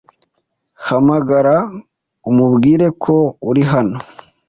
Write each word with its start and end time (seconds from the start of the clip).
Hamagara 0.87 1.55
umubwire 2.29 2.87
ko 3.03 3.15
uri 3.49 3.63
hano. 3.71 3.97